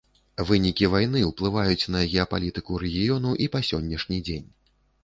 [0.49, 4.47] Вынікі вайны ўплываюць на геапалітыку рэгіёну і па сённяшні дзень.